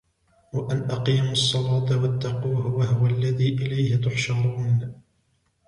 وأن 0.53 0.91
أقيموا 0.91 1.31
الصلاة 1.31 2.01
واتقوه 2.03 2.67
وهو 2.67 3.05
الذي 3.07 3.49
إليه 3.53 3.95
تحشرون 3.95 4.93